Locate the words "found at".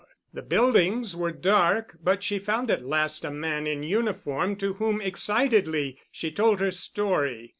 2.39-2.83